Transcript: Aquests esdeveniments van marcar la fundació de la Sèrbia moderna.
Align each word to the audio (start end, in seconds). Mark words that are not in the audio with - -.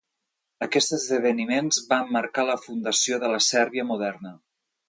Aquests 0.65 0.95
esdeveniments 0.97 1.79
van 1.93 2.09
marcar 2.17 2.49
la 2.51 2.57
fundació 2.65 3.23
de 3.25 3.33
la 3.37 3.45
Sèrbia 3.53 3.89
moderna. 3.95 4.35